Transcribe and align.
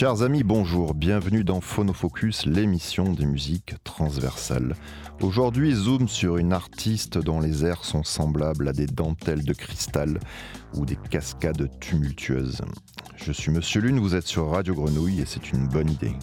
Chers 0.00 0.22
amis, 0.22 0.44
bonjour, 0.44 0.94
bienvenue 0.94 1.44
dans 1.44 1.60
Phonofocus, 1.60 2.46
l'émission 2.46 3.12
des 3.12 3.26
musiques 3.26 3.74
transversales. 3.84 4.74
Aujourd'hui, 5.20 5.74
zoom 5.74 6.08
sur 6.08 6.38
une 6.38 6.54
artiste 6.54 7.18
dont 7.18 7.38
les 7.38 7.66
airs 7.66 7.84
sont 7.84 8.02
semblables 8.02 8.66
à 8.68 8.72
des 8.72 8.86
dentelles 8.86 9.44
de 9.44 9.52
cristal 9.52 10.18
ou 10.72 10.86
des 10.86 10.96
cascades 10.96 11.68
tumultueuses. 11.80 12.62
Je 13.16 13.30
suis 13.30 13.50
Monsieur 13.52 13.82
Lune, 13.82 13.98
vous 13.98 14.14
êtes 14.14 14.26
sur 14.26 14.48
Radio 14.48 14.74
Grenouille 14.74 15.20
et 15.20 15.26
c'est 15.26 15.52
une 15.52 15.68
bonne 15.68 15.90
idée. 15.90 16.14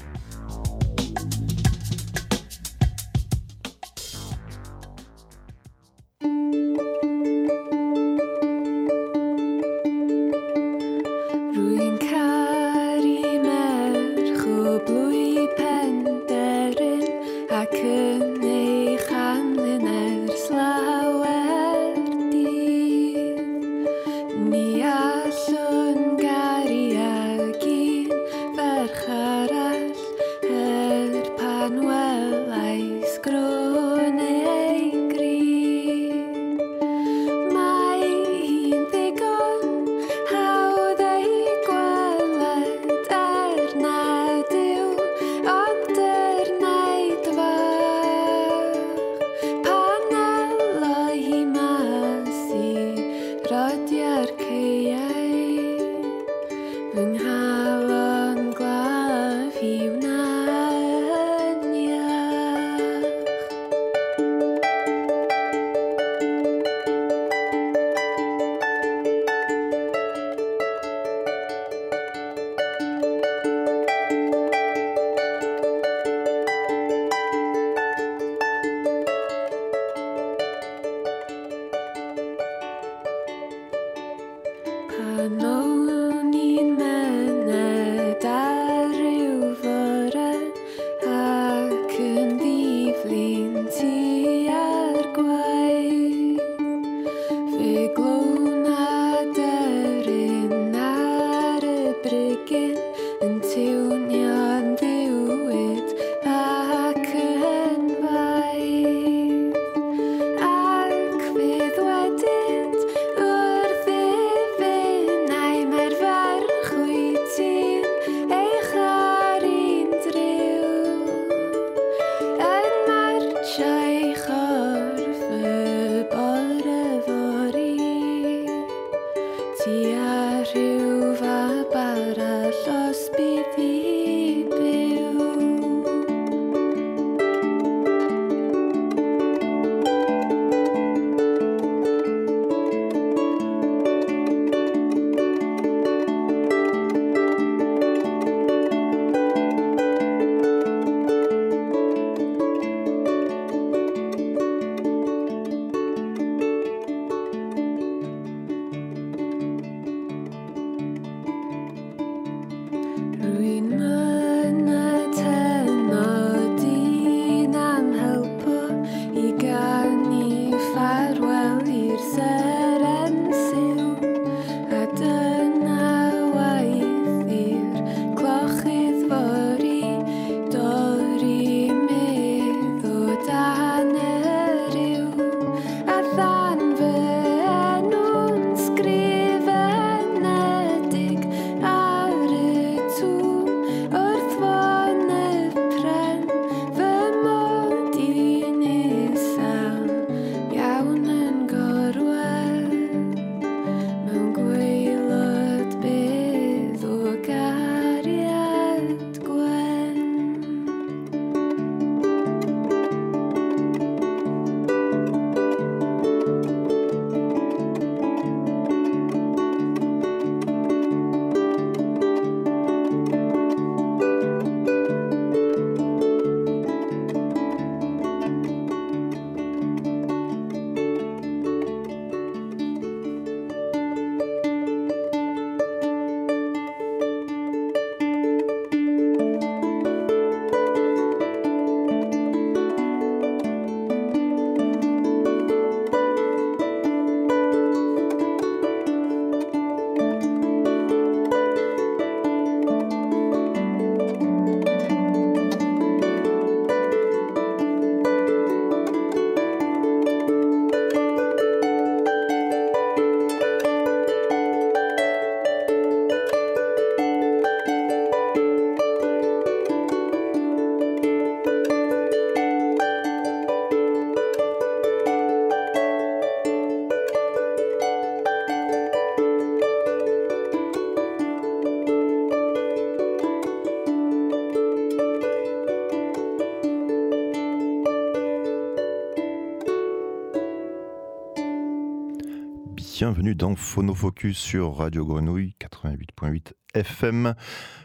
Dans 293.37 293.55
Phonofocus 293.55 294.35
sur 294.35 294.77
Radio 294.77 295.05
Grenouille 295.05 295.53
88.8 295.61 296.53
FM. 296.73 297.35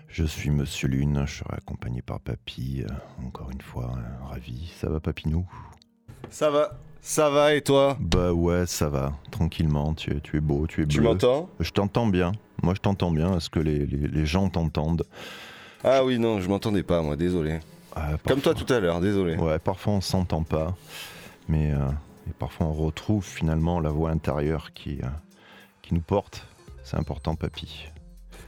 Je 0.09 0.25
suis 0.25 0.49
Monsieur 0.49 0.89
Lune, 0.89 1.25
je 1.27 1.41
serai 1.41 1.57
accompagné 1.59 2.01
par 2.01 2.21
Papy, 2.21 2.83
euh, 2.89 3.27
encore 3.27 3.51
une 3.51 3.61
fois, 3.61 3.95
euh, 3.99 4.25
ravi. 4.31 4.73
Ça 4.81 4.89
va 4.89 4.99
Papinou 4.99 5.47
Ça 6.31 6.49
va, 6.51 6.81
ça 7.03 7.29
va 7.29 7.53
et 7.55 7.61
toi? 7.61 7.99
Bah 8.01 8.33
ouais, 8.33 8.65
ça 8.67 8.89
va, 8.89 9.13
tranquillement, 9.31 9.93
tu 9.93 10.17
es, 10.17 10.21
tu 10.21 10.39
es 10.39 10.41
beau, 10.41 10.67
tu 10.67 10.81
es 10.81 10.87
bleu. 10.87 10.95
Tu 10.95 11.01
m'entends? 11.03 11.51
Je 11.61 11.71
t'entends 11.71 12.07
bien, 12.07 12.33
moi 12.63 12.73
je 12.75 12.81
t'entends 12.81 13.11
bien, 13.11 13.37
est-ce 13.37 13.51
que 13.51 13.61
les, 13.61 13.85
les, 13.85 14.09
les 14.09 14.27
gens 14.27 14.49
t'entendent? 14.49 15.05
Ah 15.85 16.03
oui, 16.03 16.19
non, 16.19 16.41
je 16.41 16.49
m'entendais 16.49 16.83
pas, 16.83 17.03
moi, 17.03 17.17
désolé. 17.17 17.61
Ah, 17.95 18.13
Comme 18.27 18.41
toi 18.41 18.55
tout 18.55 18.73
à 18.73 18.81
l'heure, 18.81 19.01
désolé. 19.03 19.37
Ouais, 19.37 19.59
parfois 19.59 19.93
on 19.93 20.01
s'entend 20.01 20.45
pas, 20.45 20.75
mais 21.47 21.73
euh, 21.73 21.91
et 22.27 22.33
parfois 22.39 22.69
on 22.69 22.73
retrouve 22.73 23.23
finalement 23.27 23.81
la 23.81 23.91
voix 23.91 24.09
intérieure 24.11 24.73
qui, 24.73 24.99
euh, 25.03 25.09
qui 25.93 25.97
nous 25.97 26.01
porte. 26.01 26.47
C'est 26.85 26.97
important, 26.97 27.35
papy. 27.35 27.87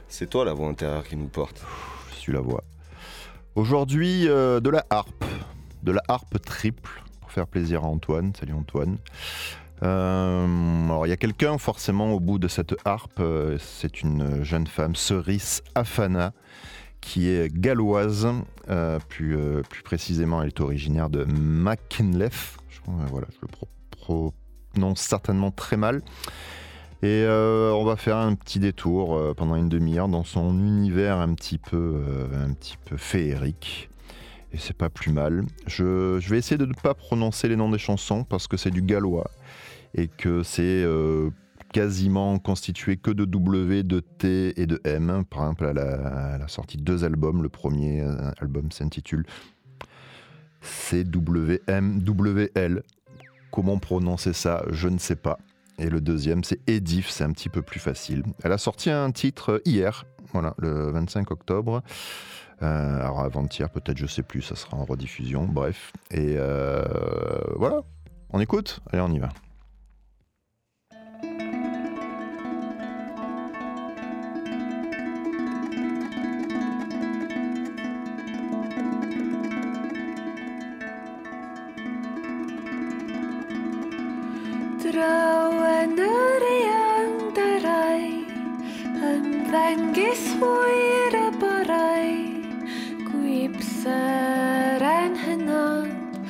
C'est 0.07 0.27
toi 0.29 0.45
la 0.45 0.53
voix 0.53 0.67
intérieure 0.67 1.07
qui 1.07 1.15
nous 1.15 1.27
porte. 1.27 1.63
Je 2.11 2.15
suis 2.15 2.33
la 2.33 2.41
voix. 2.41 2.63
Aujourd'hui, 3.53 4.27
euh, 4.27 4.59
de 4.59 4.69
la 4.71 4.83
harpe. 4.89 5.23
De 5.83 5.91
la 5.91 6.01
harpe 6.07 6.41
triple, 6.41 7.03
pour 7.21 7.31
faire 7.31 7.45
plaisir 7.45 7.83
à 7.83 7.87
Antoine. 7.87 8.33
Salut 8.39 8.53
Antoine. 8.53 8.97
Euh, 9.83 10.85
alors, 10.85 11.05
il 11.05 11.09
y 11.09 11.13
a 11.13 11.17
quelqu'un 11.17 11.59
forcément 11.59 12.13
au 12.13 12.19
bout 12.19 12.39
de 12.39 12.47
cette 12.47 12.75
harpe. 12.83 13.19
euh, 13.19 13.57
C'est 13.59 14.01
une 14.01 14.43
jeune 14.43 14.65
femme, 14.65 14.95
Cerise 14.95 15.61
Afana, 15.75 16.33
qui 16.99 17.29
est 17.29 17.53
galloise. 17.53 18.27
Plus, 19.09 19.37
plus 19.69 19.83
précisément, 19.83 20.41
elle 20.41 20.47
est 20.47 20.59
originaire 20.61 21.11
de 21.11 21.25
Mackinac. 21.25 22.33
Je, 22.69 22.79
voilà, 22.87 23.27
je 23.31 23.37
le 23.43 23.47
pro- 23.47 24.33
prononce 24.71 25.01
certainement 25.01 25.51
très 25.51 25.77
mal. 25.77 26.01
Et 27.03 27.23
euh, 27.23 27.71
on 27.73 27.83
va 27.83 27.97
faire 27.97 28.17
un 28.17 28.35
petit 28.35 28.59
détour 28.59 29.15
euh, 29.15 29.33
pendant 29.33 29.55
une 29.55 29.69
demi-heure 29.69 30.07
dans 30.07 30.23
son 30.23 30.57
univers 30.57 31.17
un 31.17 31.33
petit 31.33 31.57
peu, 31.57 32.01
euh, 32.07 32.45
un 32.45 32.53
petit 32.53 32.77
peu 32.85 32.95
féerique. 32.97 33.89
Et 34.53 34.57
c'est 34.57 34.75
pas 34.75 34.89
plus 34.89 35.11
mal. 35.11 35.43
Je, 35.67 36.17
vais 36.29 36.37
essayer 36.37 36.57
de 36.57 36.65
ne 36.65 36.73
pas 36.73 36.93
prononcer 36.93 37.49
les 37.49 37.57
noms 37.57 37.69
des 37.69 37.77
chansons 37.77 38.23
parce 38.23 38.47
que 38.47 38.55
c'est 38.55 38.71
du 38.71 38.81
gallois 38.81 39.29
et 39.93 40.07
que 40.07 40.43
c'est 40.43 40.85
quasiment 41.73 42.39
constitué 42.39 42.95
que 42.95 43.11
de 43.11 43.25
W, 43.25 43.83
de 43.83 43.99
T 43.99 44.59
et 44.59 44.65
de 44.65 44.79
M. 44.85 45.25
Par 45.29 45.41
exemple, 45.41 45.67
elle 45.69 45.79
a, 45.79 46.35
elle 46.35 46.41
a 46.41 46.47
sorti 46.47 46.77
deux 46.77 47.03
albums. 47.03 47.43
Le 47.43 47.49
premier 47.49 48.01
album 48.39 48.71
s'intitule 48.71 49.25
CWMWL. 50.61 51.61
Comment 53.51 53.77
prononcer 53.77 54.31
ça? 54.31 54.63
Je 54.71 54.87
ne 54.87 54.97
sais 54.97 55.17
pas. 55.17 55.37
Et 55.77 55.89
le 55.89 56.01
deuxième, 56.01 56.43
c'est 56.43 56.59
Edif, 56.67 57.09
c'est 57.09 57.23
un 57.23 57.31
petit 57.31 57.49
peu 57.49 57.61
plus 57.61 57.79
facile. 57.79 58.23
Elle 58.43 58.51
a 58.51 58.57
sorti 58.57 58.89
un 58.89 59.11
titre 59.11 59.61
hier, 59.65 60.05
voilà, 60.31 60.53
le 60.57 60.91
25 60.91 61.31
octobre. 61.31 61.83
Euh, 62.61 62.99
alors 62.99 63.19
avant-hier, 63.19 63.69
peut-être, 63.69 63.97
je 63.97 64.05
sais 64.05 64.23
plus, 64.23 64.41
ça 64.41 64.55
sera 64.55 64.77
en 64.77 64.85
rediffusion, 64.85 65.45
bref. 65.45 65.91
Et 66.11 66.35
euh, 66.37 66.83
voilà, 67.55 67.81
on 68.29 68.39
écoute 68.39 68.79
Allez, 68.91 69.01
on 69.01 69.11
y 69.11 69.19
va. 69.19 69.29
Cyngys 89.75 90.21
hwyr 90.39 91.15
y 91.19 91.29
barau 91.35 92.11
Gwyb 93.09 93.57
syren 93.59 95.17
hynod. 95.19 96.21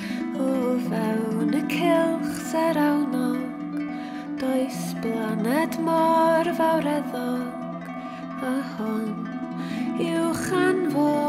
O 0.42 0.48
fewn 0.88 1.54
y 1.54 1.62
cilch 1.70 2.40
serawnog 2.50 3.78
Does 4.42 4.96
blaned 5.04 5.78
mor 5.86 6.50
fawreddog. 6.58 7.86
A 8.50 8.56
hon 8.74 9.14
yw 10.02 10.34
chanfod 10.48 11.25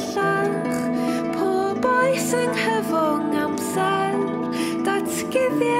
bellach 0.00 1.34
Pob 1.34 1.84
oes 1.90 2.32
yng 2.38 2.54
nghyfwng 2.56 3.36
amser 3.44 4.16
Datgyddiad 4.86 5.79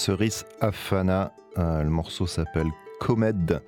Cerise 0.00 0.46
Afana. 0.62 1.30
Euh, 1.58 1.82
le 1.82 1.90
morceau 1.90 2.26
s'appelle 2.26 2.68
Comed 3.00 3.60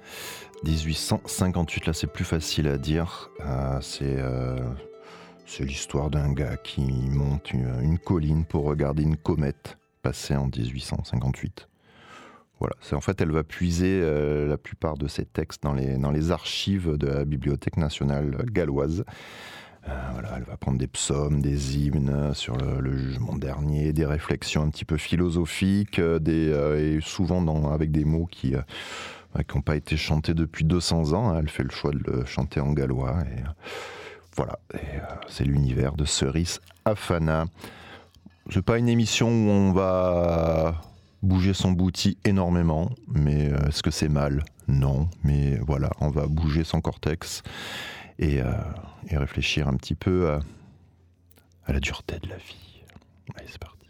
1858. 0.64 1.84
Là, 1.84 1.92
c'est 1.92 2.06
plus 2.06 2.24
facile 2.24 2.68
à 2.68 2.78
dire. 2.78 3.28
Euh, 3.40 3.78
c'est 3.82 4.16
euh, 4.16 4.56
c'est 5.44 5.64
l'histoire 5.64 6.08
d'un 6.08 6.32
gars 6.32 6.56
qui 6.56 6.80
monte 7.10 7.52
une, 7.52 7.98
colline 7.98 8.46
pour 8.46 8.64
regarder 8.64 9.02
une 9.02 9.18
comète 9.18 9.76
passer 10.00 10.34
en 10.34 10.46
1858. 10.46 11.68
Voilà, 12.60 12.76
en 12.92 13.00
fait, 13.02 13.20
elle 13.20 13.32
va 13.32 13.42
puiser 13.42 14.00
la 14.46 14.56
plupart 14.56 14.96
de 14.96 15.08
ses 15.08 15.26
textes 15.26 15.62
dans 15.62 15.74
les 15.74 16.30
archives 16.30 16.96
de 16.96 17.08
la 17.08 17.24
Bibliothèque 17.26 17.76
nationale 17.76 18.42
galloise. 18.50 19.04
Euh, 19.88 19.92
voilà, 20.12 20.34
elle 20.36 20.44
va 20.44 20.56
prendre 20.56 20.78
des 20.78 20.86
psaumes, 20.86 21.42
des 21.42 21.76
hymnes 21.76 22.32
sur 22.34 22.56
le, 22.56 22.96
jugement 22.96 23.34
dernier, 23.34 23.92
des 23.92 24.06
réflexions 24.06 24.62
un 24.62 24.70
petit 24.70 24.84
peu 24.84 24.96
philosophiques, 24.96 25.98
euh, 25.98 26.20
euh, 26.28 26.98
et 26.98 27.00
souvent 27.00 27.72
avec 27.72 27.90
des 27.90 28.04
mots 28.04 28.26
qui 28.30 28.54
n'ont 28.54 29.60
pas 29.62 29.76
été 29.76 29.96
chantés 29.96 30.34
depuis 30.34 30.64
200 30.64 31.14
ans. 31.14 31.30
hein. 31.30 31.38
Elle 31.40 31.48
fait 31.48 31.64
le 31.64 31.70
choix 31.70 31.90
de 31.90 31.98
le 31.98 32.24
chanter 32.24 32.60
en 32.60 32.72
gallois. 32.72 33.16
Voilà, 34.36 34.58
c'est 35.28 35.44
l'univers 35.44 35.94
de 35.94 36.04
Cerise 36.04 36.60
Afana. 36.84 37.46
C'est 38.50 38.62
pas 38.62 38.78
une 38.78 38.88
émission 38.88 39.28
où 39.28 39.50
on 39.50 39.72
va 39.72 40.80
bouger 41.22 41.54
son 41.54 41.72
bouti 41.72 42.18
énormément, 42.24 42.90
mais 43.08 43.52
est-ce 43.68 43.82
que 43.82 43.90
c'est 43.90 44.08
mal? 44.08 44.44
Non, 44.68 45.08
mais 45.22 45.56
voilà, 45.56 45.90
on 46.00 46.08
va 46.08 46.26
bouger 46.26 46.64
son 46.64 46.80
cortex 46.80 47.42
et, 48.18 48.40
euh, 48.40 48.52
et 49.08 49.16
réfléchir 49.16 49.68
un 49.68 49.74
petit 49.76 49.94
peu 49.94 50.30
à, 50.30 50.40
à 51.66 51.72
la 51.72 51.80
dureté 51.80 52.18
de 52.18 52.28
la 52.28 52.36
vie. 52.36 52.82
Allez, 53.36 53.48
c'est 53.48 53.58
parti. 53.58 53.86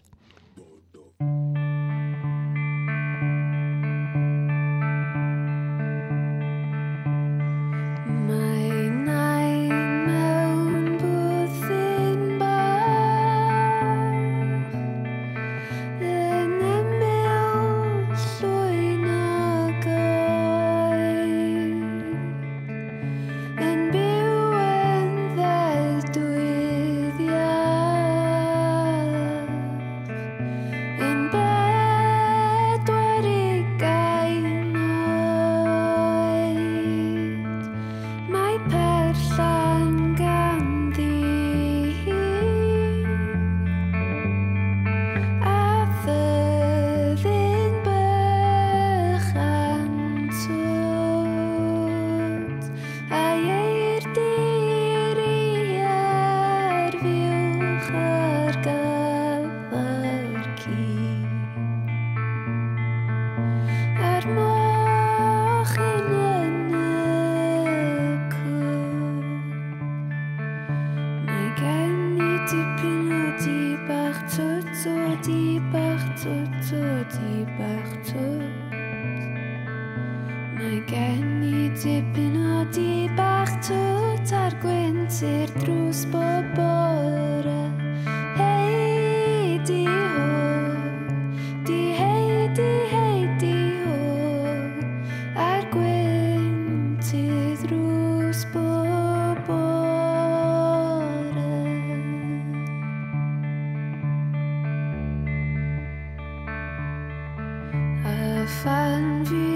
A 108.62 108.64
phan 108.64 109.51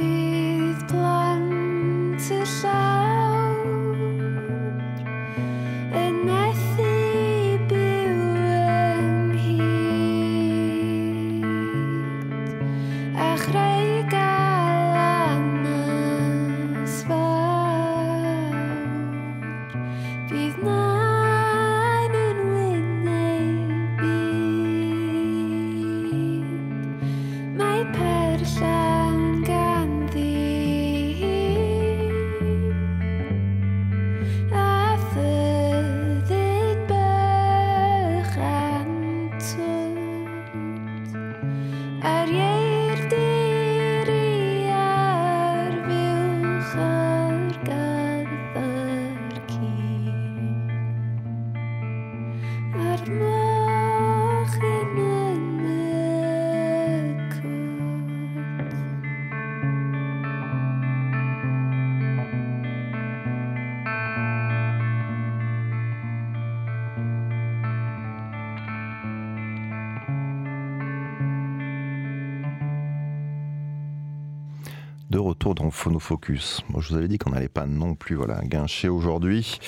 retour 75.47 75.65
dans 75.65 75.71
Phonofocus. 75.71 76.63
Moi, 76.71 76.81
je 76.83 76.89
vous 76.91 76.97
avais 76.97 77.07
dit 77.09 77.19
qu'on 77.19 77.31
n'allait 77.31 77.49
pas 77.49 77.67
non 77.67 77.95
plus 77.95 78.17
voilà, 78.17 78.41
guincher 78.43 78.89
aujourd'hui 78.89 79.61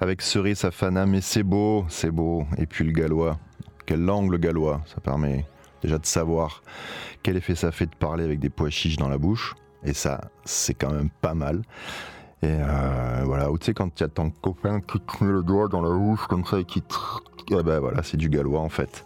avec 0.00 0.20
Cerise 0.20 0.64
Afana, 0.64 1.06
mais 1.06 1.20
c'est 1.22 1.42
beau, 1.42 1.84
c'est 1.88 2.10
beau. 2.10 2.44
Et 2.58 2.66
puis 2.66 2.84
le 2.84 2.92
gallois. 2.92 3.38
Quelle 3.86 4.04
langue 4.04 4.30
le 4.30 4.38
gallois 4.38 4.82
Ça 4.86 5.00
permet 5.00 5.46
déjà 5.82 5.98
de 5.98 6.04
savoir 6.06 6.62
quel 7.22 7.36
effet 7.36 7.54
ça 7.54 7.72
fait 7.72 7.86
de 7.86 7.94
parler 7.94 8.24
avec 8.24 8.40
des 8.40 8.50
pois 8.50 8.68
chiches 8.70 8.96
dans 8.96 9.08
la 9.08 9.16
bouche. 9.18 9.54
Et 9.84 9.94
ça, 9.94 10.20
c'est 10.44 10.74
quand 10.74 10.92
même 10.92 11.08
pas 11.20 11.34
mal. 11.34 11.62
Et 12.42 12.48
euh, 12.48 13.22
voilà, 13.24 13.50
ou 13.50 13.58
tu 13.58 13.66
sais, 13.66 13.74
quand 13.74 13.92
tu 13.94 14.04
as 14.04 14.08
ton 14.08 14.30
copain 14.30 14.80
qui 14.80 15.00
te 15.00 15.24
met 15.24 15.32
le 15.32 15.42
doigt 15.42 15.68
dans 15.68 15.80
la 15.80 15.90
bouche 15.96 16.26
comme 16.28 16.44
ça 16.44 16.58
et 16.60 16.64
qui. 16.64 16.80
tr- 16.80 17.20
Eh 17.50 17.62
ben 17.62 17.78
voilà, 17.80 18.02
c'est 18.02 18.16
du 18.16 18.28
gallois 18.28 18.60
en 18.60 18.68
fait. 18.68 19.04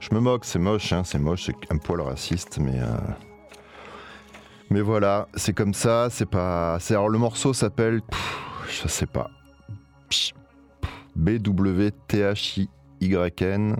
Je 0.00 0.14
me 0.14 0.20
moque, 0.20 0.44
c'est 0.44 0.58
moche, 0.60 0.92
hein, 0.92 1.02
c'est 1.04 1.18
moche, 1.18 1.44
c'est 1.46 1.72
un 1.72 1.76
poil 1.76 2.00
raciste, 2.00 2.58
mais. 2.58 2.78
euh, 2.80 2.86
mais 4.70 4.80
voilà, 4.80 5.28
c'est 5.34 5.54
comme 5.54 5.74
ça, 5.74 6.08
c'est 6.10 6.28
pas. 6.28 6.78
Alors 6.90 7.08
le 7.08 7.18
morceau 7.18 7.52
s'appelle. 7.52 8.00
Je 8.68 8.88
sais 8.88 9.06
pas. 9.06 9.30
B-W-T-H-I-Y-N. 11.16 13.76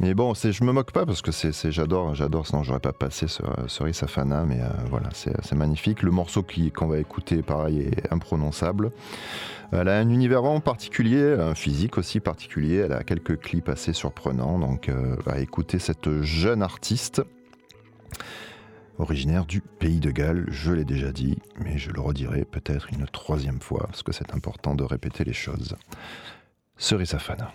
Mais 0.00 0.14
bon, 0.14 0.34
je 0.34 0.64
me 0.64 0.72
moque 0.72 0.90
pas 0.90 1.06
parce 1.06 1.22
que 1.22 1.30
c'est, 1.30 1.70
j'adore, 1.70 2.14
j'adore. 2.14 2.46
Sinon, 2.46 2.64
j'aurais 2.64 2.80
pas 2.80 2.92
passé 2.92 3.28
ce 3.28 3.42
Cerise 3.68 3.96
Safana, 3.96 4.44
mais 4.44 4.60
euh, 4.60 4.68
voilà, 4.90 5.08
c'est, 5.12 5.54
magnifique. 5.54 6.02
Le 6.02 6.10
morceau 6.10 6.42
qui, 6.42 6.72
qu'on 6.72 6.88
va 6.88 6.98
écouter, 6.98 7.42
pareil, 7.42 7.82
est 7.82 8.12
imprononçable. 8.12 8.90
Elle 9.70 9.88
a 9.88 9.98
un 9.98 10.08
univers 10.08 10.42
vraiment 10.42 10.60
particulier, 10.60 11.36
un 11.38 11.54
physique 11.54 11.98
aussi 11.98 12.18
particulier. 12.18 12.78
Elle 12.78 12.92
a 12.92 13.04
quelques 13.04 13.38
clips 13.38 13.68
assez 13.68 13.92
surprenants. 13.92 14.58
Donc, 14.58 14.88
euh, 14.88 15.16
à 15.26 15.38
écouter 15.38 15.78
cette 15.78 16.22
jeune 16.22 16.62
artiste 16.62 17.22
originaire 18.98 19.46
du 19.46 19.60
pays 19.60 20.00
de 20.00 20.10
Galles. 20.10 20.46
Je 20.48 20.72
l'ai 20.72 20.84
déjà 20.84 21.12
dit, 21.12 21.38
mais 21.58 21.78
je 21.78 21.90
le 21.90 22.00
redirai 22.00 22.44
peut-être 22.44 22.92
une 22.92 23.06
troisième 23.06 23.60
fois 23.60 23.86
parce 23.86 24.02
que 24.02 24.12
c'est 24.12 24.34
important 24.34 24.74
de 24.74 24.84
répéter 24.84 25.24
les 25.24 25.32
choses. 25.32 25.76
Cerise 26.76 27.10
Safana. 27.10 27.52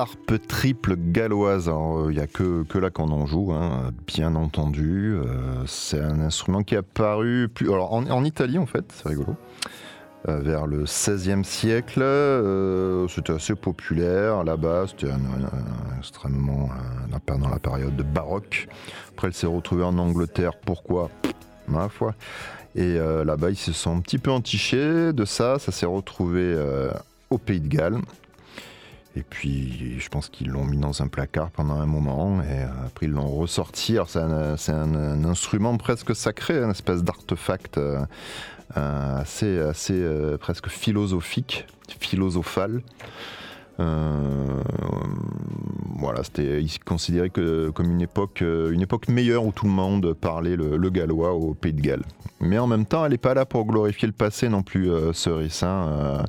Harpe 0.00 0.46
triple 0.46 0.96
galloise. 0.96 1.68
Alors, 1.68 2.10
il 2.10 2.16
n'y 2.16 2.22
a 2.22 2.26
que, 2.26 2.64
que 2.64 2.78
là 2.78 2.90
qu'on 2.90 3.10
en 3.10 3.26
joue, 3.26 3.52
hein, 3.52 3.92
bien 4.06 4.34
entendu. 4.34 5.14
Euh, 5.14 5.64
c'est 5.66 6.00
un 6.00 6.20
instrument 6.20 6.62
qui 6.62 6.74
est 6.74 6.78
apparu 6.78 7.48
plus, 7.48 7.72
alors, 7.72 7.92
en, 7.92 8.24
Italie, 8.24 8.58
en 8.58 8.66
fait, 8.66 8.84
c'est 8.92 9.08
rigolo. 9.08 9.36
Euh, 10.28 10.40
vers 10.40 10.66
le 10.66 10.84
XVIe 10.84 11.44
siècle, 11.44 12.02
euh, 12.02 13.08
c'était 13.08 13.32
assez 13.32 13.54
populaire 13.54 14.44
là-bas, 14.44 14.84
c'était 14.88 15.12
extrêmement 15.96 16.68
pendant 17.24 17.48
la 17.48 17.58
période 17.58 17.96
de 17.96 18.02
baroque. 18.02 18.68
Après, 19.10 19.28
elle 19.28 19.34
s'est 19.34 19.46
retrouvée 19.46 19.84
en 19.84 19.96
Angleterre. 19.96 20.52
Pourquoi? 20.56 21.10
Ma 21.68 21.88
foi. 21.88 22.14
Et 22.76 22.98
euh, 22.98 23.24
là-bas, 23.24 23.50
ils 23.50 23.56
se 23.56 23.72
sont 23.72 23.96
un 23.96 24.00
petit 24.00 24.18
peu 24.18 24.30
entichés 24.30 25.12
de 25.12 25.24
ça. 25.24 25.58
Ça 25.58 25.72
s'est 25.72 25.86
retrouvé 25.86 26.42
euh, 26.42 26.90
au 27.30 27.38
Pays 27.38 27.60
de 27.60 27.68
Galles. 27.68 27.98
Et 29.16 29.22
puis, 29.22 29.98
je 29.98 30.08
pense 30.08 30.28
qu'ils 30.28 30.48
l'ont 30.48 30.64
mis 30.64 30.78
dans 30.78 31.02
un 31.02 31.08
placard 31.08 31.50
pendant 31.50 31.80
un 31.80 31.86
moment, 31.86 32.40
et 32.42 32.62
euh, 32.62 32.86
après 32.86 33.06
ils 33.06 33.12
l'ont 33.12 33.28
ressorti. 33.28 33.94
Alors, 33.94 34.08
c'est 34.08 34.20
un, 34.72 35.24
instrument 35.24 35.76
presque 35.76 36.14
sacré, 36.14 36.58
une 36.58 36.70
espèce 36.70 37.02
d'artefact 37.02 37.78
euh, 37.78 38.00
euh, 38.76 39.20
assez, 39.20 39.58
assez 39.58 40.00
presque 40.38 40.68
philosophique, 40.68 41.66
philosophal. 41.98 42.82
Euh, 43.80 44.62
voilà, 45.98 46.22
c'était 46.22 46.64
considéré 46.84 47.30
que, 47.30 47.70
comme 47.70 47.90
une 47.90 48.00
époque, 48.00 48.42
euh, 48.42 48.72
une 48.72 48.80
époque 48.80 49.08
meilleure 49.08 49.44
où 49.44 49.52
tout 49.52 49.66
le 49.66 49.72
monde 49.72 50.14
parlait 50.14 50.56
le, 50.56 50.90
gallois 50.90 51.32
au 51.32 51.54
Pays 51.54 51.72
de 51.72 51.80
Galles. 51.80 52.04
Mais 52.40 52.58
en 52.58 52.66
même 52.66 52.86
temps, 52.86 53.04
elle 53.04 53.12
n'est 53.12 53.18
pas 53.18 53.34
là 53.34 53.44
pour 53.44 53.66
glorifier 53.66 54.06
le 54.06 54.14
passé 54.14 54.48
non 54.48 54.62
plus, 54.62 54.90
euh, 54.90 55.12
Cerissin. 55.12 55.88
euh, 55.88 56.22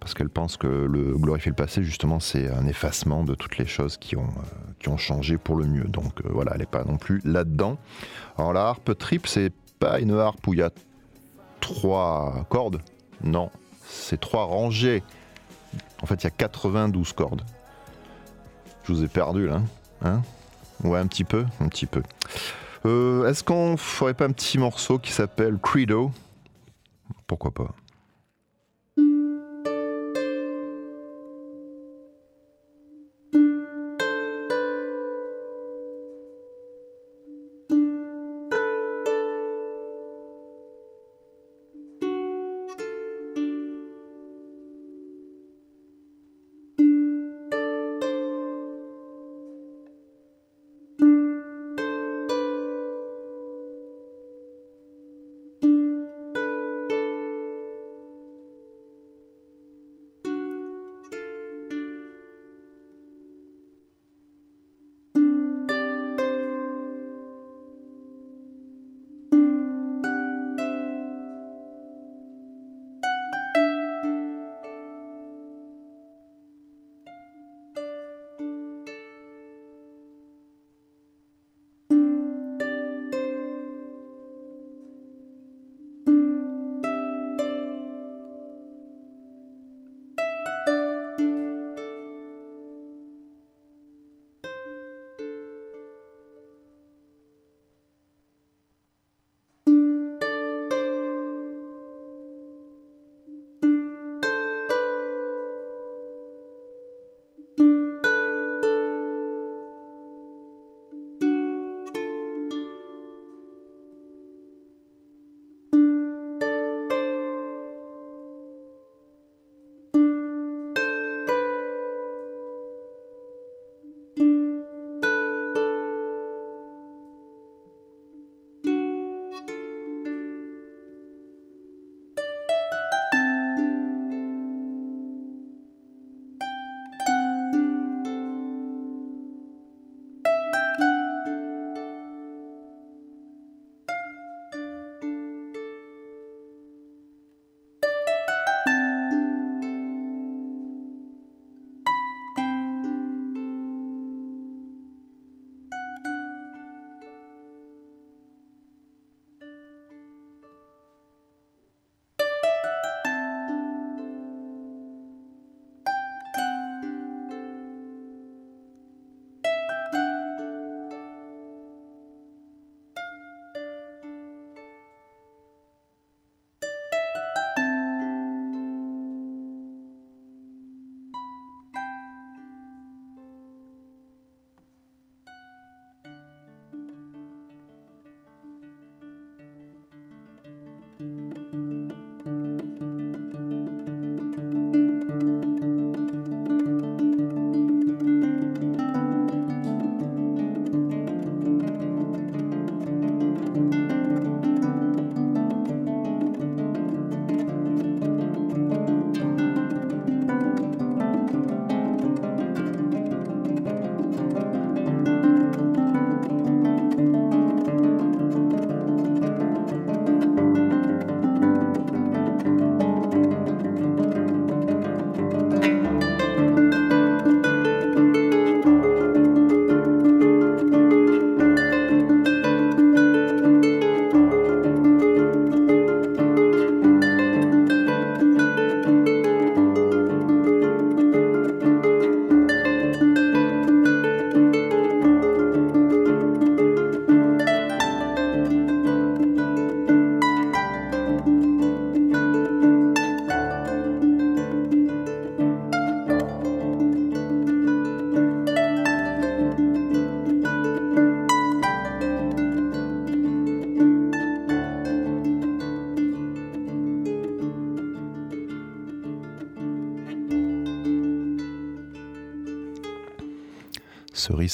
parce 0.00 0.14
qu'elle 0.14 0.28
pense 0.28 0.56
que 0.56 0.68
le 0.68 1.16
glorifier 1.16 1.50
le 1.50 1.56
passé, 1.56 1.82
justement, 1.82 2.20
c'est 2.20 2.48
un 2.48 2.66
effacement 2.66 3.24
de 3.24 3.34
toutes 3.34 3.58
les 3.58 3.66
choses 3.66 3.96
qui 3.96 4.16
ont, 4.16 4.22
euh, 4.22 4.72
qui 4.78 4.88
ont 4.88 4.96
changé 4.96 5.36
pour 5.36 5.56
le 5.56 5.66
mieux. 5.66 5.84
Donc 5.84 6.22
voilà, 6.24 6.52
elle 6.54 6.60
n'est 6.60 6.66
pas 6.66 6.84
non 6.84 6.96
plus 6.96 7.20
là-dedans. 7.24 7.76
Alors 8.38 8.52
la 8.52 8.68
harpe 8.68 8.96
trip, 8.96 9.26
c'est 9.26 9.52
pas 9.80 9.98
une 9.98 10.12
harpe 10.12 10.46
où 10.46 10.54
il 10.54 10.60
y 10.60 10.62
a 10.62 10.70
trois 11.60 12.46
cordes. 12.50 12.80
Non, 13.24 13.50
c'est 13.84 14.20
trois 14.20 14.44
rangées. 14.44 15.02
En 16.02 16.06
fait, 16.06 16.22
il 16.22 16.24
y 16.24 16.26
a 16.26 16.30
92 16.30 17.12
cordes. 17.12 17.42
Je 18.84 18.92
vous 18.92 19.02
ai 19.02 19.08
perdu 19.08 19.46
là. 19.46 19.62
Hein 20.02 20.22
ouais, 20.84 20.98
un 20.98 21.06
petit 21.06 21.24
peu, 21.24 21.44
un 21.60 21.68
petit 21.68 21.86
peu. 21.86 22.02
Euh, 22.84 23.28
Est-ce 23.28 23.42
qu'on 23.42 23.76
ferait 23.76 24.14
pas 24.14 24.26
un 24.26 24.32
petit 24.32 24.58
morceau 24.58 24.98
qui 24.98 25.12
s'appelle 25.12 25.58
Credo? 25.58 26.12
Pourquoi 27.26 27.50
pas 27.50 27.74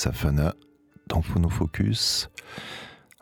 Safana 0.02 0.56
dans 1.06 1.22
Phonofocus. 1.22 2.28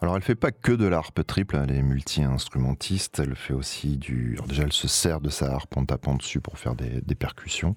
Alors 0.00 0.16
elle 0.16 0.22
fait 0.22 0.34
pas 0.34 0.50
que 0.50 0.72
de 0.72 0.86
la 0.86 0.96
harpe 0.96 1.26
triple, 1.26 1.60
elle 1.62 1.76
est 1.76 1.82
multi-instrumentiste, 1.82 3.18
elle 3.18 3.36
fait 3.36 3.52
aussi 3.52 3.98
du... 3.98 4.32
Alors 4.36 4.46
déjà 4.46 4.62
elle 4.62 4.72
se 4.72 4.88
sert 4.88 5.20
de 5.20 5.28
sa 5.28 5.52
harpe 5.52 5.76
en 5.76 5.84
tapant 5.84 6.14
dessus 6.14 6.40
pour 6.40 6.58
faire 6.58 6.74
des, 6.74 7.14
percussions. 7.14 7.74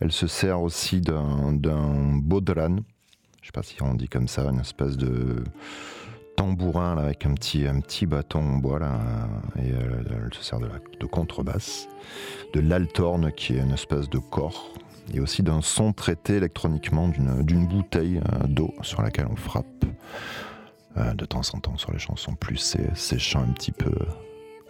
Elle 0.00 0.12
se 0.12 0.28
sert 0.28 0.62
aussi 0.62 1.00
d'un 1.00 1.52
bodhran, 2.22 2.76
je 3.42 3.46
sais 3.46 3.52
pas 3.52 3.64
si 3.64 3.82
on 3.82 3.94
dit 3.94 4.08
comme 4.08 4.28
ça, 4.28 4.42
une 4.42 4.60
espèce 4.60 4.96
de 4.96 5.42
tambourin 6.36 6.96
avec 6.96 7.26
un 7.26 7.34
petit, 7.34 7.66
un 7.66 7.80
petit 7.80 8.06
bâton 8.06 8.38
en 8.38 8.58
bois 8.58 8.78
et 9.56 9.70
elle, 9.70 10.22
elle 10.26 10.32
se 10.32 10.44
sert 10.44 10.60
de, 10.60 10.66
la, 10.66 10.78
de 11.00 11.06
contrebasse, 11.06 11.88
de 12.54 12.60
l'altorne 12.60 13.32
qui 13.32 13.56
est 13.56 13.62
une 13.62 13.72
espèce 13.72 14.08
de 14.08 14.18
corps, 14.18 14.72
et 15.12 15.20
aussi 15.20 15.42
d'un 15.42 15.60
son 15.60 15.92
traité 15.92 16.34
électroniquement 16.34 17.08
d'une 17.08 17.66
bouteille 17.66 18.18
euh, 18.18 18.46
d'eau 18.46 18.74
sur 18.82 19.02
laquelle 19.02 19.26
on 19.30 19.36
frappe 19.36 19.84
euh, 20.96 21.14
de 21.14 21.24
temps 21.24 21.42
en 21.54 21.60
temps 21.60 21.76
sur 21.76 21.92
les 21.92 21.98
chansons 21.98 22.34
plus 22.34 22.76
ces, 22.94 23.18
chants 23.18 23.42
un 23.42 23.52
petit 23.52 23.72
peu 23.72 23.92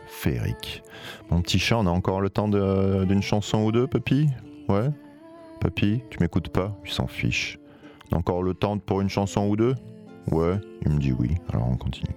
féeriques. 0.07 0.83
Mon 1.31 1.43
petit 1.43 1.59
chat, 1.59 1.79
on 1.79 1.87
a 1.87 1.91
encore 1.91 2.21
le 2.21 2.31
temps 2.31 2.49
d'une 2.49 3.23
chanson 3.23 3.65
ou 3.65 3.73
deux, 3.73 3.87
Papy 3.87 4.29
Ouais? 4.69 4.91
Papy, 5.61 6.03
tu 6.11 6.19
m'écoutes 6.21 6.51
pas? 6.51 6.77
Il 6.85 6.91
s'en 6.91 7.07
fiche. 7.07 7.59
On 8.11 8.17
a 8.17 8.19
encore 8.19 8.43
le 8.43 8.55
temps 8.55 8.79
pour 8.79 9.01
une 9.01 9.09
chanson 9.09 9.49
ou 9.49 9.57
deux? 9.57 9.75
Ouais, 10.31 10.59
il 10.85 10.93
me 10.93 10.99
dit 10.99 11.13
oui, 11.13 11.35
alors 11.53 11.69
on 11.69 11.77
continue. 11.77 12.15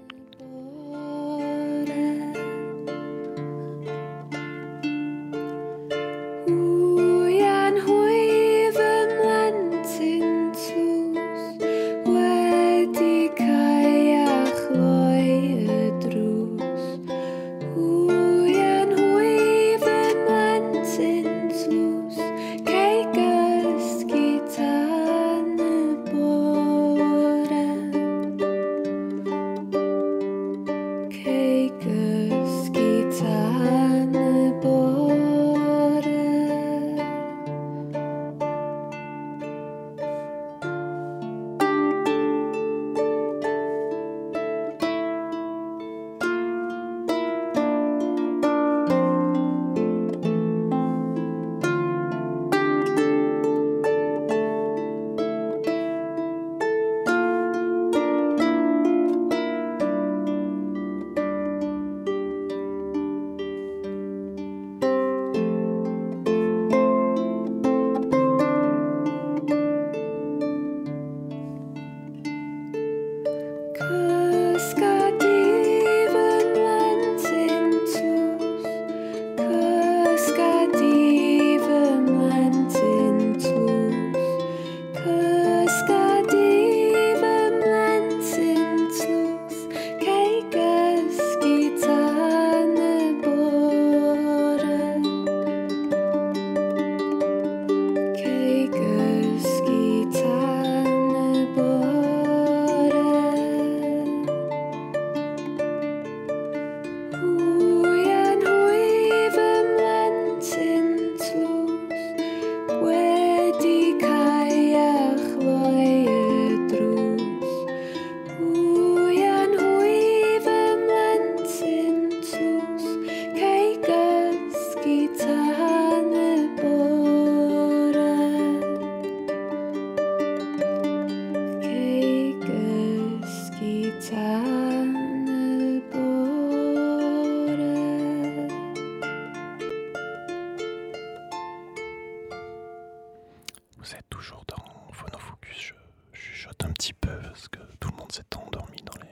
Vous 143.84 143.96
êtes 143.96 144.08
toujours 144.12 144.46
dans 144.48 144.92
Phonofocus, 144.94 145.74
je 146.14 146.20
chuchote 146.20 146.64
un 146.64 146.72
petit 146.72 146.94
peu 146.94 147.18
parce 147.24 147.48
que 147.48 147.58
tout 147.80 147.90
le 147.90 147.98
monde 147.98 148.12
s'est 148.12 148.24
endormi 148.38 148.78
dans 148.86 148.94
les, 149.02 149.10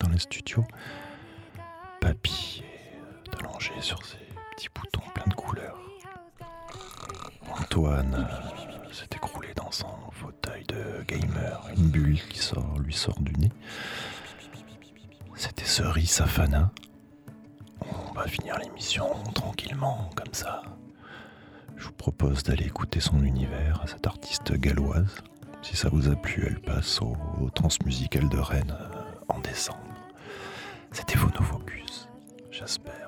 dans 0.00 0.08
les 0.08 0.18
studios. 0.18 0.64
Papy 2.00 2.64
est 2.64 2.98
euh, 2.98 3.38
allongé 3.38 3.70
sur 3.80 4.04
ses 4.04 4.18
petits 4.56 4.68
boutons 4.74 5.08
pleins 5.14 5.28
de 5.28 5.34
couleurs. 5.34 5.78
Antoine 7.48 8.26
euh, 8.28 8.92
s'est 8.92 9.06
écroulé 9.14 9.54
dans 9.54 9.70
son 9.70 9.86
fauteuil 10.10 10.64
de 10.64 11.04
gamer, 11.06 11.62
une 11.76 11.88
bulle 11.88 12.20
qui 12.28 12.40
sort, 12.40 12.76
lui 12.80 12.94
sort 12.94 13.20
du 13.20 13.32
nez. 13.34 13.52
C'était 15.36 15.64
Cerise 15.64 16.10
Safana. 16.10 16.72
On 17.82 18.12
va 18.14 18.26
finir 18.26 18.58
l'émission 18.58 19.14
tranquillement, 19.32 20.10
comme 20.16 20.34
ça. 20.34 20.62
D'aller 22.18 22.66
écouter 22.66 22.98
son 23.00 23.22
univers 23.22 23.80
à 23.82 23.86
cette 23.86 24.06
artiste 24.06 24.52
galloise. 24.52 25.14
Si 25.62 25.76
ça 25.76 25.88
vous 25.88 26.08
a 26.08 26.16
plu, 26.16 26.44
elle 26.46 26.60
passe 26.60 27.00
au, 27.00 27.16
au 27.40 27.48
Transmusical 27.50 28.28
de 28.28 28.38
Rennes 28.38 28.74
euh, 28.80 29.02
en 29.28 29.38
décembre. 29.38 29.78
C'était 30.90 31.16
Phonofocus. 31.16 32.08
J'espère 32.50 32.92
euh, 32.92 33.07